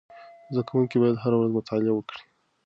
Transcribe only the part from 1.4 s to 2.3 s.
مطالعه وکړي.